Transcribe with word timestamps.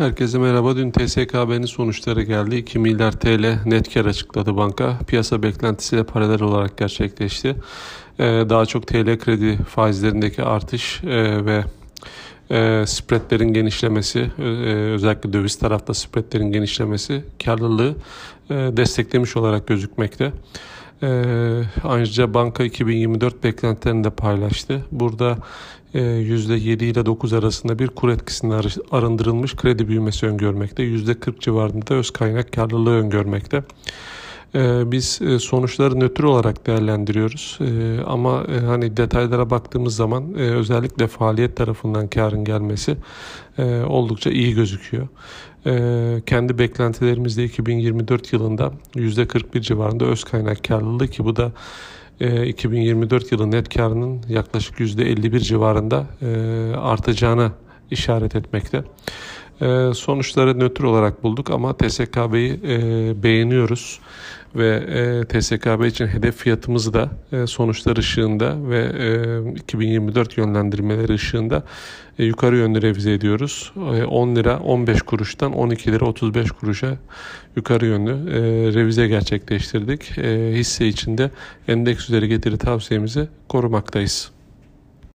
Herkese 0.00 0.38
merhaba. 0.38 0.76
Dün 0.76 0.90
TSKB'nin 0.90 1.66
sonuçları 1.66 2.22
geldi. 2.22 2.56
2 2.56 2.78
milyar 2.78 3.12
TL 3.12 3.58
net 3.66 3.94
kar 3.94 4.04
açıkladı 4.04 4.56
banka. 4.56 4.98
Piyasa 5.06 5.42
beklentisiyle 5.42 6.04
paralel 6.04 6.42
olarak 6.42 6.78
gerçekleşti. 6.78 7.56
Ee, 8.18 8.24
daha 8.24 8.66
çok 8.66 8.86
TL 8.86 9.18
kredi 9.18 9.56
faizlerindeki 9.56 10.42
artış 10.42 11.04
e, 11.04 11.44
ve 11.46 11.64
e, 12.50 12.86
spreadlerin 12.86 13.52
genişlemesi, 13.52 14.30
e, 14.38 14.42
özellikle 14.92 15.32
döviz 15.32 15.56
tarafta 15.56 15.94
spreadlerin 15.94 16.52
genişlemesi 16.52 17.24
karlılığı 17.44 17.94
desteklemiş 18.50 19.36
olarak 19.36 19.66
gözükmekte. 19.66 20.32
Ayrıca 21.84 22.34
banka 22.34 22.64
2024 22.64 23.44
beklentilerini 23.44 24.04
de 24.04 24.10
paylaştı. 24.10 24.84
Burada 24.92 25.38
%7 25.94 26.84
ile 26.84 27.06
9 27.06 27.32
arasında 27.32 27.78
bir 27.78 27.88
kur 27.88 28.08
etkisinden 28.08 28.62
arındırılmış 28.90 29.56
kredi 29.56 29.88
büyümesi 29.88 30.26
öngörmekte. 30.26 30.82
%40 30.82 31.40
civarında 31.40 31.94
öz 31.94 32.10
kaynak 32.10 32.52
karlılığı 32.52 32.94
öngörmekte. 32.94 33.62
Biz 34.54 35.20
sonuçları 35.40 36.00
nötr 36.00 36.22
olarak 36.22 36.66
değerlendiriyoruz 36.66 37.58
ama 38.06 38.44
hani 38.66 38.96
detaylara 38.96 39.50
baktığımız 39.50 39.96
zaman 39.96 40.34
özellikle 40.34 41.06
faaliyet 41.06 41.56
tarafından 41.56 42.08
karın 42.08 42.44
gelmesi 42.44 42.96
oldukça 43.86 44.30
iyi 44.30 44.54
gözüküyor. 44.54 45.08
Kendi 46.26 46.58
beklentilerimizde 46.58 47.44
2024 47.44 48.32
yılında 48.32 48.72
%41 48.94 49.60
civarında 49.60 50.04
öz 50.04 50.24
kaynak 50.24 50.64
karlılığı 50.64 51.08
ki 51.08 51.24
bu 51.24 51.36
da 51.36 51.52
2024 52.46 53.32
yılı 53.32 53.50
net 53.50 53.74
karının 53.74 54.20
yaklaşık 54.28 54.80
%51 54.80 55.40
civarında 55.40 56.06
artacağına 56.80 57.52
işaret 57.90 58.36
etmekte. 58.36 58.84
Sonuçları 59.94 60.58
nötr 60.58 60.82
olarak 60.82 61.22
bulduk 61.22 61.50
ama 61.50 61.76
TSKB'yi 61.76 62.60
beğeniyoruz 63.22 64.00
ve 64.54 64.68
e, 64.76 65.24
TSKB 65.24 65.86
için 65.86 66.06
hedef 66.06 66.36
fiyatımızı 66.36 66.94
da 66.94 67.10
e, 67.32 67.46
sonuçlar 67.46 67.96
ışığında 67.96 68.70
ve 68.70 68.78
e, 69.48 69.54
2024 69.54 70.38
yönlendirmeleri 70.38 71.14
ışığında 71.14 71.62
e, 72.18 72.24
yukarı 72.24 72.56
yönlü 72.56 72.82
revize 72.82 73.12
ediyoruz. 73.12 73.72
E, 73.76 74.04
10 74.04 74.36
lira 74.36 74.58
15 74.58 75.02
kuruştan 75.02 75.52
12 75.52 75.92
lira 75.92 76.04
35 76.04 76.50
kuruşa 76.50 76.96
yukarı 77.56 77.86
yönlü 77.86 78.10
e, 78.10 78.40
revize 78.74 79.08
gerçekleştirdik. 79.08 80.18
E, 80.18 80.52
hisse 80.54 80.86
içinde 80.86 81.30
endeks 81.68 82.08
üzeri 82.08 82.28
getiri 82.28 82.58
tavsiyemizi 82.58 83.28
korumaktayız. 83.48 84.30